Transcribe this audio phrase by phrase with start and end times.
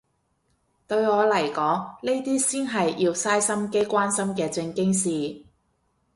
[0.87, 5.43] 對我嚟講呢啲先係要嘥心機關心嘅正經事